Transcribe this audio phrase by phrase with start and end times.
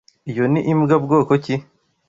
[0.31, 1.55] Iyo ni imbwa bwoko ki?